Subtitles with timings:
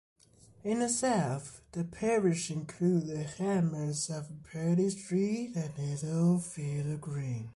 [0.63, 7.49] In the south, the parish includes the hamlets of Paley Street and Littlefield Green.